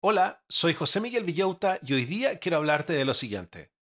[0.00, 3.72] Hola, soy José Miguel Villauta y hoy día quiero hablarte de lo siguiente.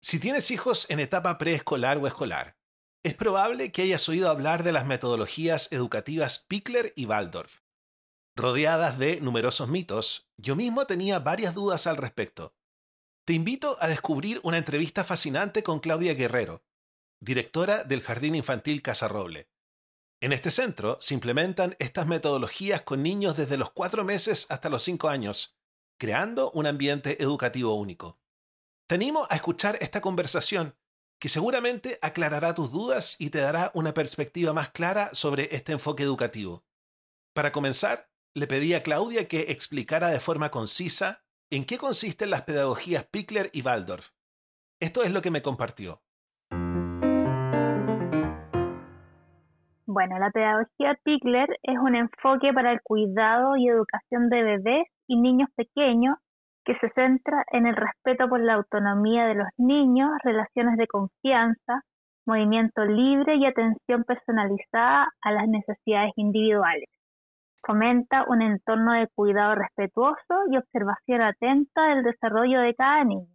[0.00, 2.56] Si tienes hijos en etapa preescolar o escolar,
[3.02, 7.58] es probable que hayas oído hablar de las metodologías educativas Pickler y Waldorf.
[8.36, 12.56] Rodeadas de numerosos mitos, yo mismo tenía varias dudas al respecto.
[13.26, 16.64] Te invito a descubrir una entrevista fascinante con Claudia Guerrero,
[17.20, 19.49] directora del Jardín Infantil Casarroble.
[20.22, 24.82] En este centro se implementan estas metodologías con niños desde los cuatro meses hasta los
[24.82, 25.56] cinco años,
[25.98, 28.20] creando un ambiente educativo único.
[28.86, 30.76] Te animo a escuchar esta conversación,
[31.18, 36.02] que seguramente aclarará tus dudas y te dará una perspectiva más clara sobre este enfoque
[36.02, 36.66] educativo.
[37.34, 42.42] Para comenzar, le pedí a Claudia que explicara de forma concisa en qué consisten las
[42.42, 44.10] pedagogías Pickler y Waldorf.
[44.80, 46.02] Esto es lo que me compartió.
[49.92, 55.20] Bueno, la pedagogía Pickler es un enfoque para el cuidado y educación de bebés y
[55.20, 56.14] niños pequeños
[56.64, 61.82] que se centra en el respeto por la autonomía de los niños, relaciones de confianza,
[62.24, 66.88] movimiento libre y atención personalizada a las necesidades individuales.
[67.66, 73.26] Fomenta un entorno de cuidado respetuoso y observación atenta del desarrollo de cada niño.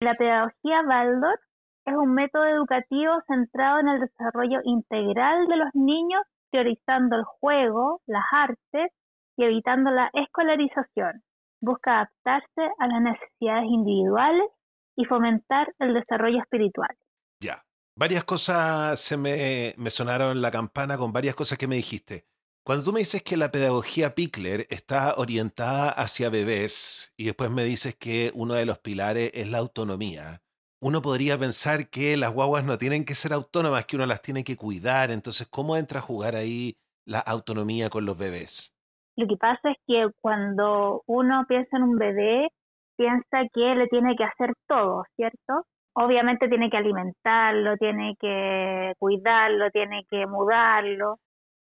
[0.00, 1.40] La pedagogía Waldorf
[1.84, 8.00] es un método educativo centrado en el desarrollo integral de los niños, priorizando el juego,
[8.06, 8.92] las artes
[9.36, 11.22] y evitando la escolarización.
[11.60, 14.48] Busca adaptarse a las necesidades individuales
[14.96, 16.94] y fomentar el desarrollo espiritual.
[17.40, 17.64] Ya,
[17.96, 22.26] varias cosas se me, me sonaron la campana con varias cosas que me dijiste.
[22.64, 27.64] Cuando tú me dices que la pedagogía Pickler está orientada hacia bebés y después me
[27.64, 30.42] dices que uno de los pilares es la autonomía,
[30.82, 34.42] uno podría pensar que las guaguas no tienen que ser autónomas, que uno las tiene
[34.42, 35.12] que cuidar.
[35.12, 36.74] Entonces, ¿cómo entra a jugar ahí
[37.06, 38.74] la autonomía con los bebés?
[39.14, 42.48] Lo que pasa es que cuando uno piensa en un bebé,
[42.96, 45.66] piensa que le tiene que hacer todo, ¿cierto?
[45.94, 51.20] Obviamente tiene que alimentarlo, tiene que cuidarlo, tiene que mudarlo,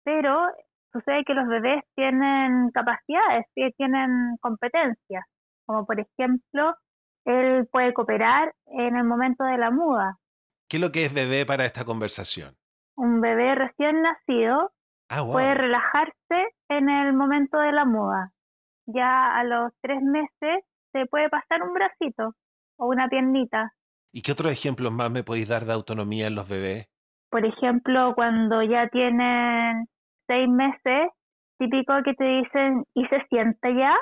[0.04, 0.46] pero
[0.92, 3.46] sucede que los bebés tienen capacidades,
[3.78, 5.24] tienen competencias,
[5.64, 6.74] como por ejemplo,
[7.26, 10.18] él puede cooperar en el momento de la muda.
[10.68, 12.56] ¿Qué es lo que es bebé para esta conversación?
[12.96, 14.72] Un bebé recién nacido
[15.10, 18.32] ah, puede relajarse en el momento de la muda.
[18.86, 22.34] Ya a los tres meses se puede pasar un bracito
[22.78, 23.72] o una piernita.
[24.12, 26.88] ¿Y qué otros ejemplos más me podéis dar de autonomía en los bebés?
[27.28, 29.88] Por ejemplo, cuando ya tienen
[30.26, 31.10] seis meses,
[31.58, 33.94] típico que te dicen, ¿y se siente ya?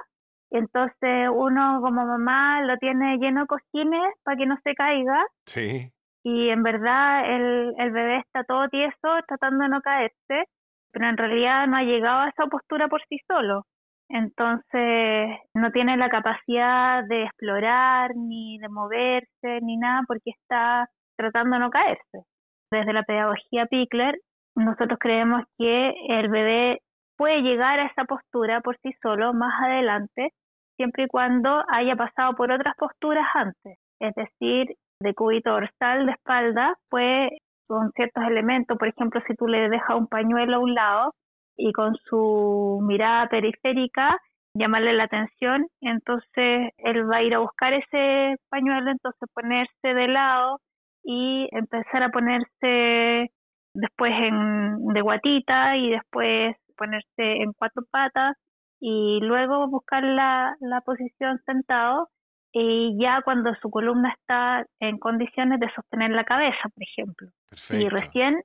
[0.50, 5.24] Entonces uno como mamá lo tiene lleno de cojines para que no se caiga.
[5.46, 5.90] Sí.
[6.22, 10.48] Y en verdad el, el bebé está todo tieso tratando de no caerse,
[10.92, 13.66] pero en realidad no ha llegado a esa postura por sí solo.
[14.08, 21.56] Entonces no tiene la capacidad de explorar, ni de moverse, ni nada, porque está tratando
[21.56, 22.24] de no caerse.
[22.70, 24.16] Desde la pedagogía Pickler
[24.56, 26.80] nosotros creemos que el bebé
[27.16, 30.32] puede llegar a esa postura por sí solo más adelante,
[30.76, 36.12] siempre y cuando haya pasado por otras posturas antes, es decir, de cúbito dorsal, de
[36.12, 37.30] espalda, pues
[37.66, 41.14] con ciertos elementos, por ejemplo, si tú le dejas un pañuelo a un lado
[41.56, 44.18] y con su mirada periférica
[44.54, 50.08] llamarle la atención, entonces él va a ir a buscar ese pañuelo, entonces ponerse de
[50.08, 50.60] lado
[51.02, 53.30] y empezar a ponerse
[53.74, 58.36] después en, de guatita y después ponerse en cuatro patas
[58.80, 62.08] y luego buscar la, la posición sentado
[62.52, 67.28] y ya cuando su columna está en condiciones de sostener la cabeza, por ejemplo.
[67.70, 68.40] Y recién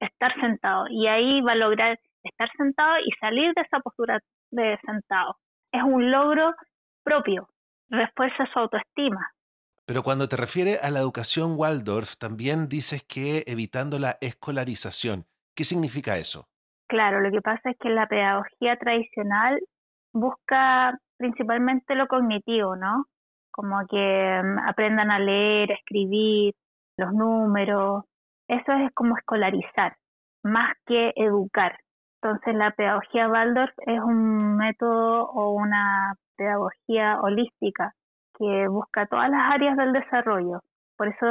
[0.00, 0.86] estar sentado.
[0.90, 4.18] Y ahí va a lograr estar sentado y salir de esa postura
[4.50, 5.36] de sentado.
[5.72, 6.52] Es un logro
[7.04, 7.48] propio,
[7.88, 9.30] refuerza su autoestima.
[9.86, 15.26] Pero cuando te refieres a la educación Waldorf, también dices que evitando la escolarización.
[15.54, 16.48] ¿Qué significa eso?
[16.92, 19.58] Claro, lo que pasa es que la pedagogía tradicional
[20.12, 23.06] busca principalmente lo cognitivo, ¿no?
[23.50, 26.52] Como que mm, aprendan a leer, a escribir,
[26.98, 28.04] los números.
[28.46, 29.96] Eso es como escolarizar,
[30.42, 31.78] más que educar.
[32.20, 37.94] Entonces la pedagogía Waldorf es un método o una pedagogía holística
[38.38, 40.60] que busca todas las áreas del desarrollo.
[40.98, 41.26] Por eso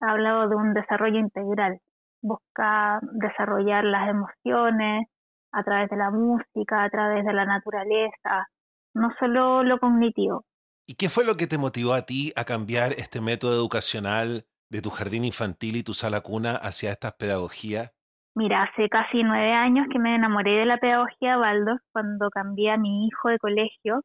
[0.00, 1.78] ha hablado de un desarrollo integral.
[2.24, 5.08] Busca desarrollar las emociones
[5.52, 8.48] a través de la música, a través de la naturaleza,
[8.94, 10.42] no solo lo cognitivo.
[10.86, 14.80] ¿Y qué fue lo que te motivó a ti a cambiar este método educacional de
[14.80, 17.92] tu jardín infantil y tu sala cuna hacia estas pedagogías?
[18.34, 22.78] Mira, hace casi nueve años que me enamoré de la pedagogía Baldos cuando cambié a
[22.78, 24.00] mi hijo de colegio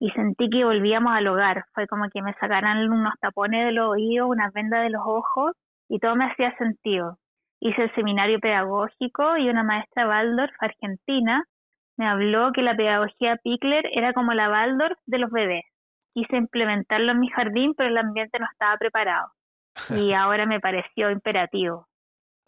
[0.00, 1.64] y sentí que volvíamos al hogar.
[1.74, 5.52] Fue como que me sacaran unos tapones de los oídos, unas vendas de los ojos
[5.88, 7.18] y todo me hacía sentido.
[7.60, 11.44] Hice el seminario pedagógico y una maestra Waldorf argentina
[11.96, 15.64] me habló que la pedagogía Pickler era como la Waldorf de los bebés.
[16.12, 19.28] Quise implementarlo en mi jardín, pero el ambiente no estaba preparado.
[19.90, 21.88] Y ahora me pareció imperativo.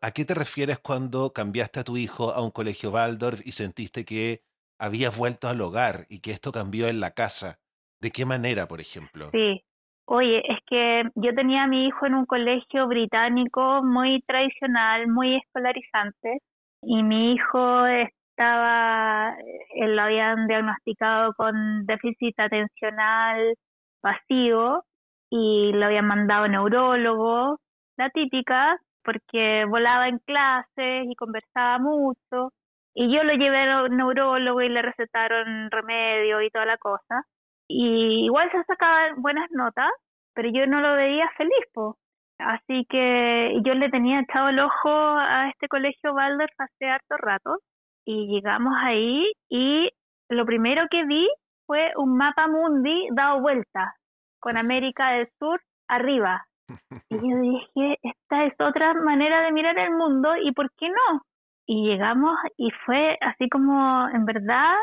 [0.01, 4.05] ¿A qué te refieres cuando cambiaste a tu hijo a un colegio Waldorf y sentiste
[4.05, 4.43] que
[4.79, 7.61] habías vuelto al hogar y que esto cambió en la casa?
[8.01, 9.31] ¿De qué manera, por ejemplo?
[9.33, 9.65] Sí.
[10.09, 15.37] Oye, es que yo tenía a mi hijo en un colegio británico muy tradicional, muy
[15.37, 16.39] escolarizante,
[16.83, 19.37] y mi hijo estaba,
[19.75, 23.55] él lo habían diagnosticado con déficit atencional
[24.01, 24.85] pasivo
[25.31, 27.59] y lo habían mandado a neurólogo,
[27.97, 32.53] la típica, porque volaba en clases y conversaba mucho.
[32.95, 37.25] Y yo lo llevé al neurólogo y le recetaron remedio y toda la cosa.
[37.69, 39.91] Y igual se sacaban buenas notas,
[40.35, 41.97] pero yo no lo veía feliz, po.
[42.39, 47.59] Así que yo le tenía echado el ojo a este colegio Balder hace harto rato
[48.05, 49.91] y llegamos ahí y
[50.29, 51.27] lo primero que vi
[51.67, 53.95] fue un mapa mundi dado vuelta
[54.39, 56.47] con América del Sur arriba.
[57.11, 61.23] Y yo dije, esta es otra manera de mirar el mundo y ¿por qué no?
[61.67, 64.75] Y llegamos y fue así como, en verdad,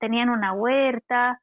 [0.00, 1.40] tenían una huerta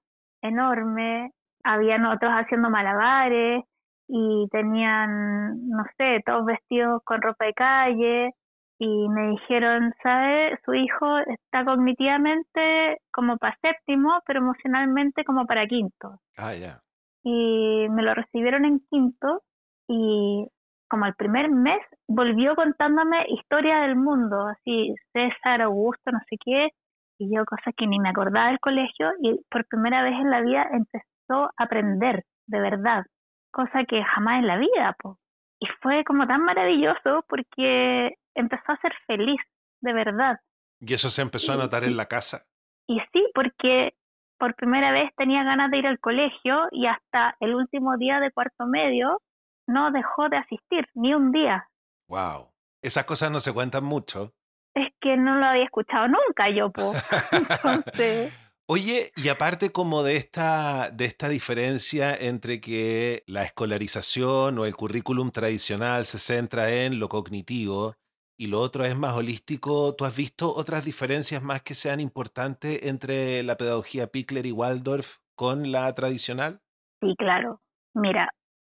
[0.47, 1.31] enorme,
[1.63, 3.63] habían otros haciendo malabares
[4.07, 8.33] y tenían, no sé, todos vestidos con ropa de calle
[8.79, 10.59] y me dijeron, ¿sabe?
[10.63, 16.19] Su hijo está cognitivamente como para séptimo, pero emocionalmente como para quinto.
[16.37, 16.81] Ah, ya.
[17.23, 19.41] Y me lo recibieron en quinto
[19.87, 20.47] y
[20.89, 26.69] como el primer mes volvió contándome historia del mundo, así César, Augusto, no sé qué,
[27.17, 30.41] y yo cosas que ni me acordaba del colegio y por primera vez en la
[30.41, 33.05] vida empezó a aprender de verdad,
[33.51, 35.19] cosa que jamás en la vida, po.
[35.59, 39.41] Y fue como tan maravilloso porque empezó a ser feliz,
[39.81, 40.39] de verdad.
[40.79, 42.45] ¿Y eso se empezó a notar en la casa?
[42.87, 43.95] Y sí, porque
[44.37, 48.31] por primera vez tenía ganas de ir al colegio y hasta el último día de
[48.31, 49.21] cuarto medio
[49.67, 51.67] no dejó de asistir, ni un día.
[52.07, 52.53] Wow.
[52.81, 54.33] Esas cosas no se cuentan mucho.
[54.77, 56.93] Es que no lo había escuchado nunca yo, po.
[57.31, 58.43] Entonces...
[58.69, 64.75] Oye, y aparte como de esta, de esta diferencia entre que la escolarización o el
[64.75, 67.95] currículum tradicional se centra en lo cognitivo
[68.37, 72.83] y lo otro es más holístico, ¿tú has visto otras diferencias más que sean importantes
[72.83, 76.59] entre la pedagogía Pickler y Waldorf con la tradicional?
[77.01, 77.61] Sí, claro.
[77.95, 78.29] Mira,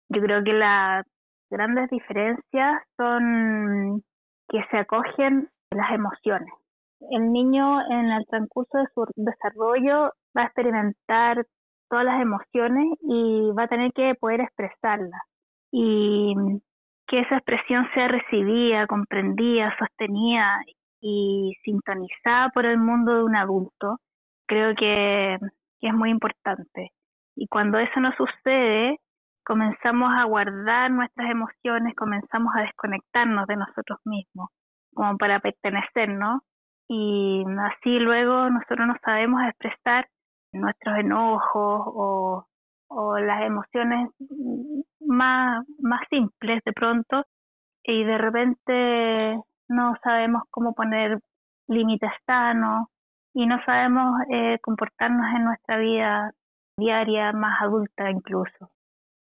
[0.09, 1.05] yo creo que las
[1.49, 4.03] grandes diferencias son
[4.49, 6.53] que se acogen las emociones
[7.11, 11.47] el niño en el transcurso de su desarrollo va a experimentar
[11.89, 15.21] todas las emociones y va a tener que poder expresarlas.
[15.71, 16.35] Y
[17.07, 20.61] que esa expresión sea recibida, comprendida, sostenida
[21.01, 23.99] y sintonizada por el mundo de un adulto,
[24.47, 25.39] creo que,
[25.81, 26.93] que es muy importante.
[27.37, 28.99] Y cuando eso no sucede,
[29.45, 34.51] comenzamos a guardar nuestras emociones, comenzamos a desconectarnos de nosotros mismos,
[34.95, 36.43] como para pertenecer, ¿no?
[36.95, 40.09] y así luego nosotros no sabemos expresar
[40.53, 42.47] nuestros enojos o,
[43.19, 44.11] las emociones
[45.01, 47.25] más, más simples de pronto
[47.83, 51.19] y de repente no sabemos cómo poner
[51.69, 52.89] límites sanos
[53.33, 56.33] y no sabemos eh, comportarnos en nuestra vida
[56.77, 58.71] diaria más adulta incluso.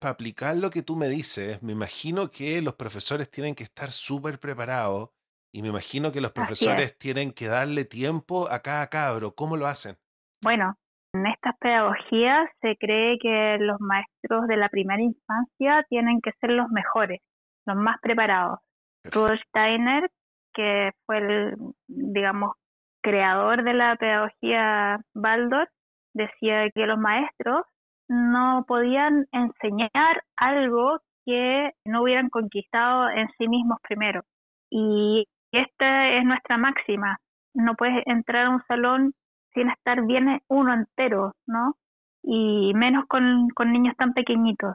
[0.01, 3.91] Para aplicar lo que tú me dices, me imagino que los profesores tienen que estar
[3.91, 5.11] súper preparados
[5.53, 9.35] y me imagino que los profesores tienen que darle tiempo a cada cabro.
[9.35, 9.97] ¿Cómo lo hacen?
[10.43, 10.77] Bueno,
[11.15, 16.51] en estas pedagogías se cree que los maestros de la primera infancia tienen que ser
[16.51, 17.21] los mejores,
[17.67, 18.61] los más preparados.
[19.05, 20.11] Rudolf Steiner,
[20.55, 21.57] que fue el,
[21.87, 22.55] digamos,
[23.03, 25.69] creador de la pedagogía Baldor,
[26.15, 27.67] decía que los maestros
[28.09, 34.23] no podían enseñar algo que no hubieran conquistado en sí mismos primero.
[34.71, 37.19] Y esta es nuestra máxima.
[37.55, 39.15] No puedes entrar a un salón
[39.55, 41.77] sin estar bien uno entero, ¿no?
[42.23, 44.75] Y menos con, con niños tan pequeñitos.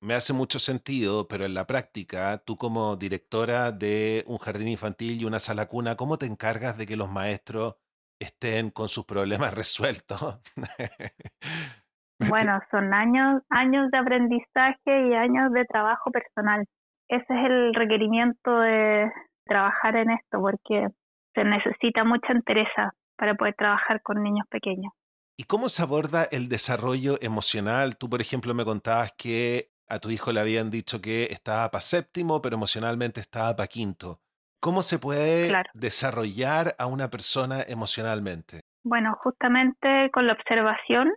[0.00, 5.20] Me hace mucho sentido, pero en la práctica, tú como directora de un jardín infantil
[5.20, 7.76] y una sala cuna, ¿cómo te encargas de que los maestros
[8.20, 10.40] estén con sus problemas resueltos?
[12.30, 16.64] bueno, son años, años de aprendizaje y años de trabajo personal.
[17.08, 19.10] Ese es el requerimiento de,
[19.48, 20.86] trabajar en esto porque
[21.34, 24.92] se necesita mucha entereza para poder trabajar con niños pequeños.
[25.36, 27.96] ¿Y cómo se aborda el desarrollo emocional?
[27.96, 31.80] Tú, por ejemplo, me contabas que a tu hijo le habían dicho que estaba para
[31.80, 34.20] séptimo, pero emocionalmente estaba para quinto.
[34.60, 38.60] ¿Cómo se puede desarrollar a una persona emocionalmente?
[38.82, 41.12] Bueno, justamente con la observación,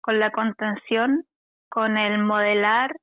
[0.00, 1.26] con la contención,
[1.68, 2.96] con el modelar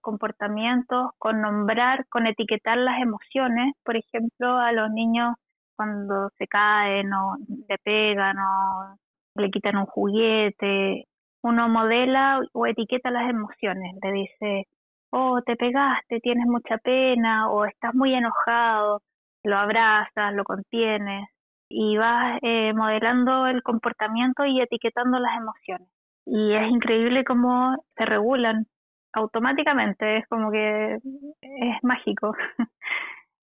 [0.00, 3.74] comportamientos, con nombrar, con etiquetar las emociones.
[3.84, 5.34] Por ejemplo, a los niños
[5.76, 7.36] cuando se caen o
[7.68, 8.96] le pegan o
[9.36, 11.06] le quitan un juguete,
[11.42, 14.66] uno modela o etiqueta las emociones, le dice,
[15.10, 19.02] oh, te pegaste, tienes mucha pena o estás muy enojado,
[19.44, 21.28] lo abrazas, lo contienes
[21.70, 25.88] y vas eh, modelando el comportamiento y etiquetando las emociones.
[26.26, 28.66] Y es increíble cómo se regulan
[29.12, 32.34] automáticamente, es como que es mágico.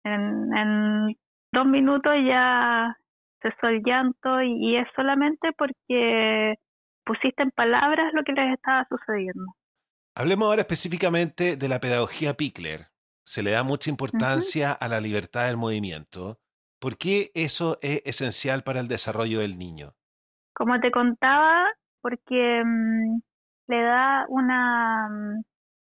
[0.04, 1.16] en, en
[1.52, 2.96] dos minutos ya
[3.44, 6.56] cesó el llanto y, es solamente porque
[7.04, 9.54] pusiste en palabras lo que les estaba sucediendo.
[10.16, 12.86] Hablemos ahora específicamente de la pedagogía Pickler.
[13.24, 16.38] Se le da mucha importancia a la libertad del movimiento.
[16.78, 19.94] ¿Por qué eso es esencial para el desarrollo del niño?
[20.54, 21.64] Como te contaba,
[22.00, 23.20] porque mm,
[23.68, 25.42] le da una mm,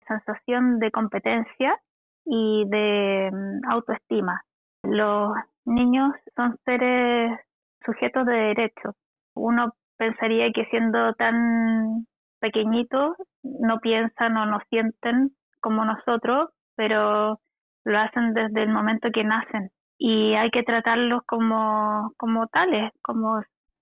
[0.07, 1.79] sensación de competencia
[2.25, 4.41] y de mm, autoestima.
[4.83, 5.33] Los
[5.65, 7.39] niños son seres
[7.85, 8.95] sujetos de derecho.
[9.35, 12.05] Uno pensaría que siendo tan
[12.39, 15.31] pequeñitos no piensan o no sienten
[15.61, 17.39] como nosotros, pero
[17.83, 23.41] lo hacen desde el momento que nacen y hay que tratarlos como, como tales, como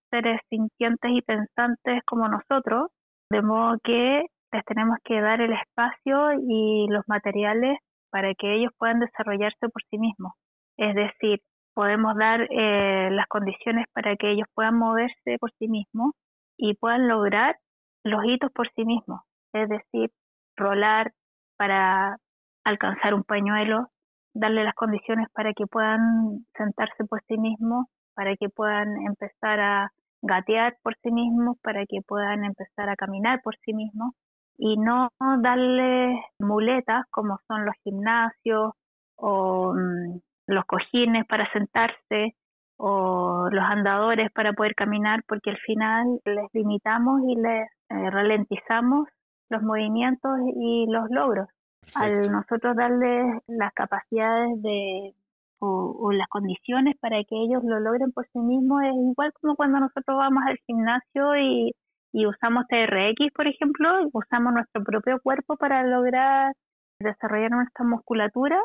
[0.10, 2.90] seres sintientes y pensantes como nosotros,
[3.30, 7.78] de modo que les tenemos que dar el espacio y los materiales
[8.10, 10.34] para que ellos puedan desarrollarse por sí mismos.
[10.78, 11.42] Es decir,
[11.74, 16.14] podemos dar eh, las condiciones para que ellos puedan moverse por sí mismos
[16.58, 17.58] y puedan lograr
[18.04, 19.22] los hitos por sí mismos,
[19.54, 20.10] es decir,
[20.56, 21.12] rolar
[21.58, 22.18] para
[22.64, 23.90] alcanzar un pañuelo,
[24.34, 29.92] darle las condiciones para que puedan sentarse por sí mismos, para que puedan empezar a
[30.22, 34.14] gatear por sí mismos, para que puedan empezar a caminar por sí mismos
[34.58, 35.10] y no
[35.40, 38.74] darles muletas como son los gimnasios
[39.16, 42.36] o mm, los cojines para sentarse
[42.78, 49.08] o los andadores para poder caminar, porque al final les limitamos y les eh, ralentizamos
[49.50, 51.48] los movimientos y los logros.
[51.96, 55.14] Al nosotros darles las capacidades de
[55.60, 59.80] o, las condiciones para que ellos lo logren por sí mismos, es igual como cuando
[59.80, 61.72] nosotros vamos al gimnasio y,
[62.14, 66.54] y usamos TRX, por ejemplo, usamos nuestro propio cuerpo para lograr
[67.00, 68.60] desarrollar nuestra musculatura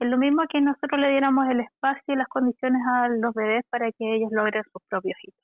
[0.00, 3.64] es lo mismo que nosotros le diéramos el espacio y las condiciones a los bebés
[3.68, 5.40] para que ellos logren sus propios hitos.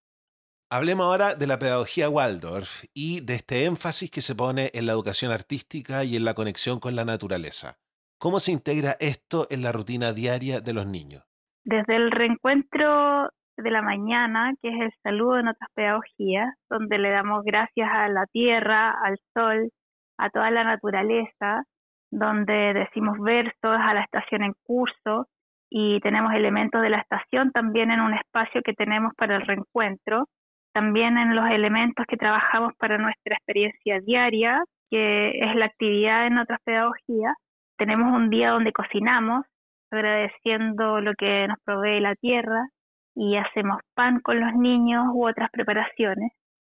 [0.70, 4.92] Hablemos ahora de la pedagogía Waldorf y de este énfasis que se pone en la
[4.92, 7.78] educación artística y en la conexión con la naturaleza.
[8.18, 11.22] ¿Cómo se integra esto en la rutina diaria de los niños?
[11.64, 17.10] Desde el reencuentro de la mañana, que es el saludo en otras pedagogías, donde le
[17.10, 19.70] damos gracias a la tierra, al sol,
[20.18, 21.64] a toda la naturaleza,
[22.10, 25.26] donde decimos versos a la estación en curso
[25.70, 30.28] y tenemos elementos de la estación también en un espacio que tenemos para el reencuentro,
[30.72, 36.38] también en los elementos que trabajamos para nuestra experiencia diaria, que es la actividad en
[36.38, 37.34] otras pedagogías.
[37.76, 39.44] Tenemos un día donde cocinamos,
[39.90, 42.68] agradeciendo lo que nos provee la tierra,
[43.14, 46.32] y hacemos pan con los niños u otras preparaciones.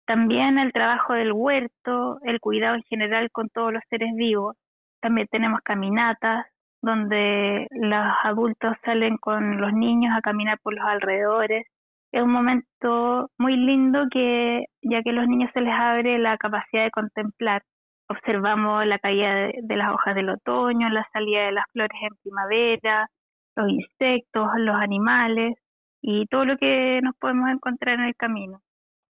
[0.06, 4.56] También el trabajo del huerto, el cuidado en general con todos los seres vivos,
[5.02, 6.46] también tenemos caminatas
[6.82, 11.66] donde los adultos salen con los niños a caminar por los alrededores.
[12.12, 16.38] Es un momento muy lindo que ya que a los niños se les abre la
[16.38, 17.64] capacidad de contemplar.
[18.08, 23.10] Observamos la caída de, las hojas del otoño, la salida de las flores en primavera,
[23.56, 25.56] los insectos, los animales
[26.02, 28.62] y todo lo que nos podemos encontrar en el camino.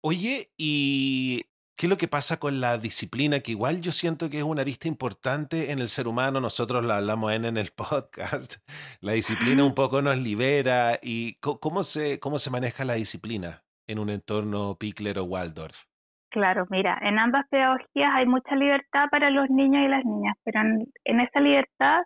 [0.00, 1.42] Oye, ¿y
[1.78, 3.38] ¿Qué es lo que pasa con la disciplina?
[3.38, 6.40] Que igual yo siento que es una arista importante en el ser humano.
[6.40, 8.56] Nosotros lo hablamos en, en el podcast.
[9.00, 10.98] La disciplina un poco nos libera.
[11.00, 15.84] ¿Y cómo se, cómo se maneja la disciplina en un entorno Pickler o Waldorf?
[16.30, 20.60] Claro, mira, en ambas pedagogías hay mucha libertad para los niños y las niñas, pero
[20.60, 22.02] en, en esa libertad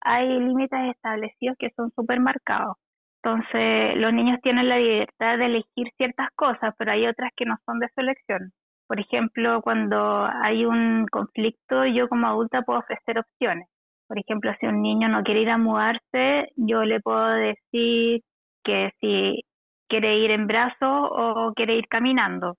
[0.00, 2.76] hay límites establecidos que son súper marcados.
[3.22, 7.56] Entonces, los niños tienen la libertad de elegir ciertas cosas, pero hay otras que no
[7.66, 8.52] son de su elección.
[8.86, 13.68] Por ejemplo, cuando hay un conflicto, yo como adulta puedo ofrecer opciones.
[14.06, 18.22] Por ejemplo, si un niño no quiere ir a mudarse, yo le puedo decir
[18.64, 19.42] que si
[19.88, 20.76] quiere ir en brazos
[21.12, 22.54] o quiere ir caminando.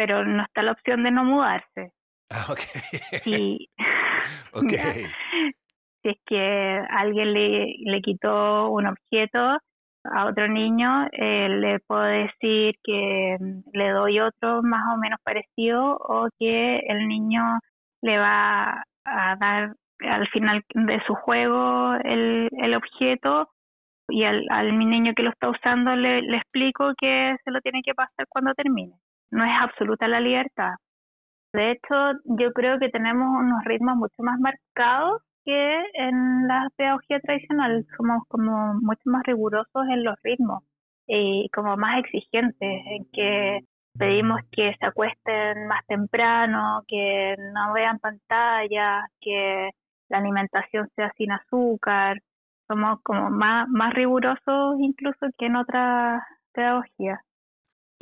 [0.00, 1.92] Pero no está la opción de no mudarse.
[2.30, 2.60] Ah, ok.
[3.24, 3.68] Si,
[4.54, 4.72] ok.
[6.02, 9.58] si es que alguien le, le quitó un objeto
[10.04, 15.20] a otro niño, eh, le puedo decir que mm, le doy otro más o menos
[15.22, 17.42] parecido o que el niño
[18.00, 23.50] le va a dar al final de su juego el, el objeto
[24.08, 27.82] y al, al niño que lo está usando le, le explico que se lo tiene
[27.82, 28.94] que pasar cuando termine.
[29.30, 30.72] No es absoluta la libertad.
[31.52, 31.94] De hecho,
[32.24, 37.86] yo creo que tenemos unos ritmos mucho más marcados que en la pedagogía tradicional.
[37.96, 40.62] Somos como mucho más rigurosos en los ritmos
[41.06, 43.60] y como más exigentes en que
[43.98, 49.70] pedimos que se acuesten más temprano, que no vean pantallas, que
[50.08, 52.18] la alimentación sea sin azúcar.
[52.68, 56.22] Somos como más, más rigurosos incluso que en otras
[56.52, 57.20] pedagogías.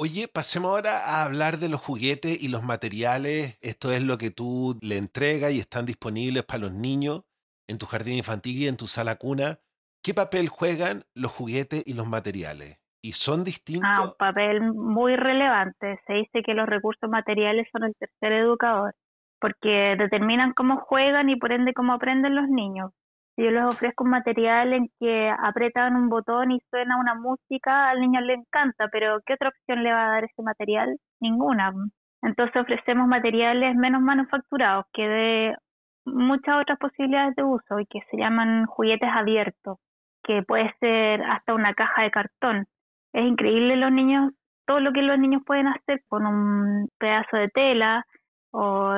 [0.00, 3.58] Oye, pasemos ahora a hablar de los juguetes y los materiales.
[3.60, 7.24] Esto es lo que tú le entregas y están disponibles para los niños
[7.66, 9.58] en tu jardín infantil y en tu sala cuna.
[10.00, 12.78] ¿Qué papel juegan los juguetes y los materiales?
[13.02, 13.90] ¿Y son distintos?
[13.92, 15.98] Ah, un papel muy relevante.
[16.06, 18.94] Se dice que los recursos materiales son el tercer educador,
[19.40, 22.92] porque determinan cómo juegan y por ende cómo aprenden los niños.
[23.38, 28.00] Yo les ofrezco un material en que apretan un botón y suena una música, al
[28.00, 30.98] niño le encanta, pero ¿qué otra opción le va a dar ese material?
[31.20, 31.72] Ninguna.
[32.20, 35.56] Entonces ofrecemos materiales menos manufacturados, que de
[36.04, 39.78] muchas otras posibilidades de uso y que se llaman juguetes abiertos,
[40.24, 42.66] que puede ser hasta una caja de cartón.
[43.12, 44.32] Es increíble los niños,
[44.66, 48.04] todo lo que los niños pueden hacer con un pedazo de tela
[48.50, 48.94] o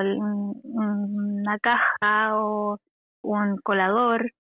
[0.65, 2.79] una caja o
[3.23, 4.33] un colador.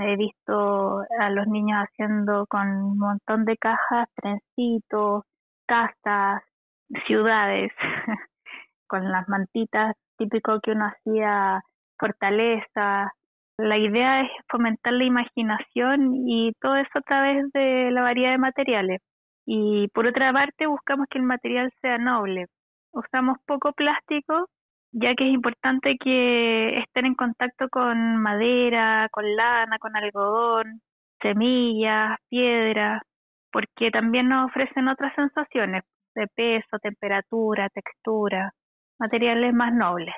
[0.00, 5.24] He visto a los niños haciendo con un montón de cajas, trencitos,
[5.66, 6.42] casas,
[7.06, 7.72] ciudades,
[8.86, 11.62] con las mantitas típico que uno hacía,
[11.98, 13.12] fortaleza.
[13.58, 18.38] La idea es fomentar la imaginación y todo eso a través de la variedad de
[18.38, 19.00] materiales.
[19.46, 22.46] Y por otra parte buscamos que el material sea noble.
[22.92, 24.48] Usamos poco plástico
[24.92, 30.82] ya que es importante que estén en contacto con madera, con lana, con algodón,
[31.20, 33.02] semillas, piedras,
[33.50, 35.82] porque también nos ofrecen otras sensaciones
[36.14, 38.52] de peso, temperatura, textura,
[38.98, 40.14] materiales más nobles.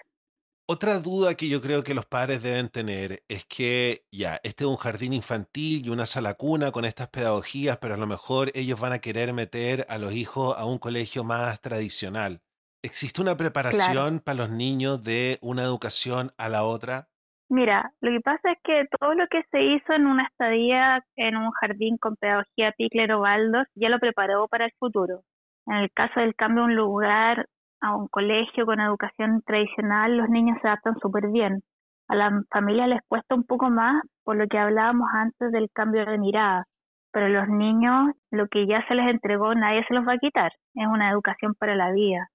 [0.66, 4.70] Otra duda que yo creo que los padres deben tener es que ya, este es
[4.70, 8.80] un jardín infantil y una sala cuna con estas pedagogías, pero a lo mejor ellos
[8.80, 12.40] van a querer meter a los hijos a un colegio más tradicional.
[12.84, 17.08] ¿Existe una preparación para los niños de una educación a la otra?
[17.48, 21.34] Mira, lo que pasa es que todo lo que se hizo en una estadía en
[21.38, 25.22] un jardín con pedagogía Pickler o Baldos ya lo preparó para el futuro.
[25.66, 27.46] En el caso del cambio de un lugar
[27.80, 31.62] a un colegio con educación tradicional, los niños se adaptan súper bien.
[32.08, 36.04] A la familia les cuesta un poco más por lo que hablábamos antes del cambio
[36.04, 36.66] de mirada,
[37.12, 40.52] pero los niños lo que ya se les entregó nadie se los va a quitar.
[40.74, 42.28] Es una educación para la vida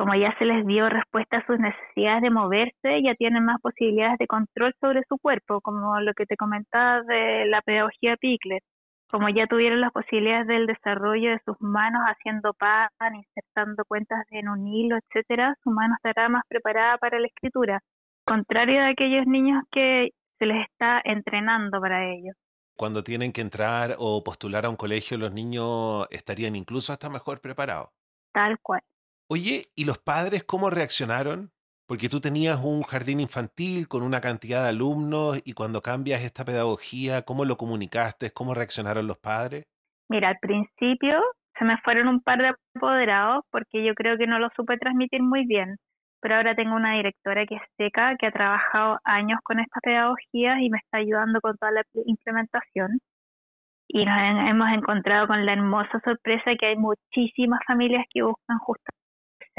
[0.00, 4.16] como ya se les dio respuesta a sus necesidades de moverse, ya tienen más posibilidades
[4.18, 8.62] de control sobre su cuerpo, como lo que te comentaba de la pedagogía Pickler.
[9.10, 14.48] Como ya tuvieron las posibilidades del desarrollo de sus manos haciendo pan, insertando cuentas en
[14.48, 17.80] un hilo, etcétera, su mano estará más preparada para la escritura,
[18.24, 22.32] contrario a aquellos niños que se les está entrenando para ello.
[22.74, 27.42] Cuando tienen que entrar o postular a un colegio, los niños estarían incluso hasta mejor
[27.42, 27.90] preparados.
[28.32, 28.80] Tal cual.
[29.32, 31.52] Oye, ¿y los padres cómo reaccionaron?
[31.86, 36.44] Porque tú tenías un jardín infantil con una cantidad de alumnos y cuando cambias esta
[36.44, 38.32] pedagogía, ¿cómo lo comunicaste?
[38.34, 39.62] ¿Cómo reaccionaron los padres?
[40.08, 41.14] Mira, al principio
[41.56, 45.22] se me fueron un par de apoderados porque yo creo que no lo supe transmitir
[45.22, 45.76] muy bien,
[46.20, 50.58] pero ahora tengo una directora que es seca, que ha trabajado años con estas pedagogías
[50.60, 52.98] y me está ayudando con toda la implementación.
[53.86, 54.18] Y nos
[54.50, 58.58] hemos encontrado con la hermosa sorpresa que hay muchísimas familias que buscan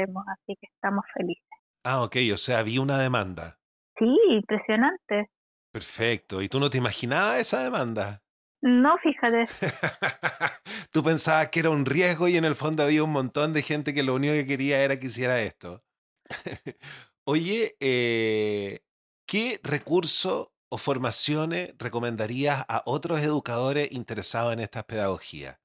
[0.04, 1.44] así que estamos felices.
[1.84, 3.60] Ah, ok, o sea, había una demanda.
[3.98, 5.30] Sí, impresionante.
[5.72, 8.22] Perfecto, ¿y tú no te imaginabas esa demanda?
[8.62, 9.46] No, fíjate.
[10.92, 13.94] tú pensabas que era un riesgo y en el fondo había un montón de gente
[13.94, 15.84] que lo único que quería era que hiciera esto.
[17.24, 18.82] Oye, eh,
[19.26, 25.61] ¿qué recurso o formaciones recomendarías a otros educadores interesados en estas pedagogías?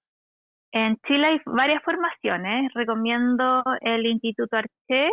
[0.76, 2.70] En Chile hay varias formaciones.
[2.74, 5.10] Recomiendo el Instituto Arche,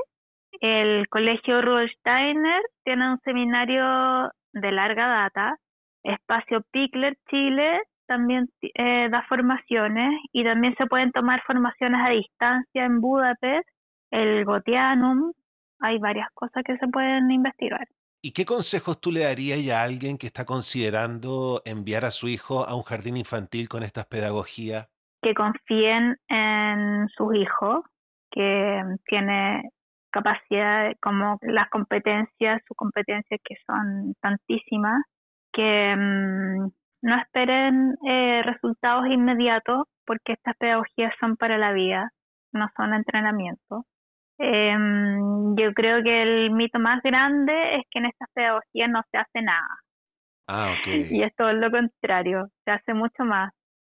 [0.60, 5.58] el Colegio Rudolf tiene un seminario de larga data.
[6.04, 12.84] Espacio Pickler Chile también eh, da formaciones y también se pueden tomar formaciones a distancia
[12.84, 13.65] en Budapest,
[14.12, 15.32] el gotianum,
[15.80, 17.88] hay varias cosas que se pueden investigar.
[18.21, 22.67] ¿Y qué consejos tú le darías a alguien que está considerando enviar a su hijo
[22.67, 24.92] a un jardín infantil con estas pedagogías?
[25.23, 27.86] Que confíen en sus hijos,
[28.29, 29.69] que tiene
[30.12, 35.03] capacidad como las competencias, sus competencias que son tantísimas,
[35.51, 36.69] que mm,
[37.03, 42.12] no esperen eh, resultados inmediatos porque estas pedagogías son para la vida,
[42.51, 43.86] no son entrenamiento.
[44.38, 49.17] Em, yo creo que el mito más grande es que en estas pedagogías no se
[49.17, 49.79] hace nada.
[50.47, 50.88] Ah, ok.
[51.19, 53.51] Y es todo lo contrario, se hace mucho más.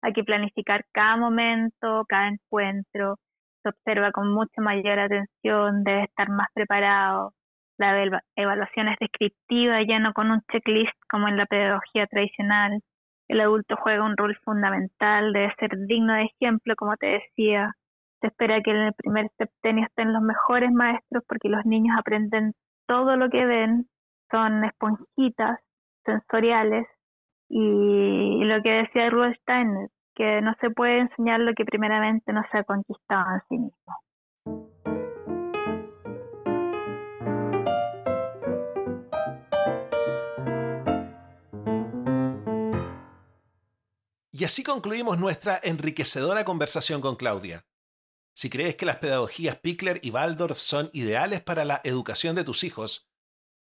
[0.07, 3.17] Hay que planificar cada momento, cada encuentro,
[3.61, 7.33] se observa con mucha mayor atención, debe estar más preparado.
[7.77, 12.79] La evaluación es descriptiva, ya no con un checklist como en la pedagogía tradicional.
[13.27, 17.73] El adulto juega un rol fundamental, debe ser digno de ejemplo, como te decía.
[18.21, 22.53] Se espera que en el primer septenio estén los mejores maestros porque los niños aprenden
[22.87, 23.89] todo lo que ven,
[24.31, 25.59] son esponjitas
[26.05, 26.87] sensoriales
[27.49, 29.37] y lo que decía Rudolf
[30.17, 33.97] que no se puede enseñar lo que primeramente no se ha conquistado en sí mismo.
[44.33, 47.65] Y así concluimos nuestra enriquecedora conversación con Claudia.
[48.35, 52.63] Si crees que las pedagogías Pickler y Waldorf son ideales para la educación de tus
[52.65, 53.09] hijos,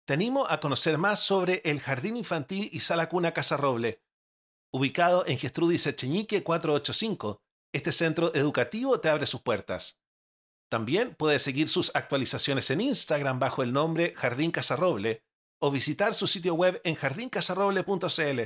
[0.05, 4.01] te animo a conocer más sobre el Jardín Infantil y Sala Cuna Casa Roble,
[4.71, 7.41] ubicado en Gestrudis Echeñique 485.
[7.73, 10.01] Este centro educativo te abre sus puertas.
[10.69, 15.23] También puedes seguir sus actualizaciones en Instagram bajo el nombre Jardín Casarroble
[15.59, 18.41] o visitar su sitio web en jardincasarroble.cl.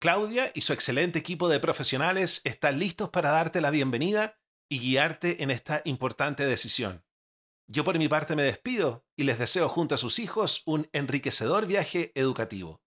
[0.00, 4.38] Claudia y su excelente equipo de profesionales están listos para darte la bienvenida
[4.70, 7.04] y guiarte en esta importante decisión.
[7.66, 11.66] Yo por mi parte me despido y les deseo junto a sus hijos un enriquecedor
[11.66, 12.83] viaje educativo.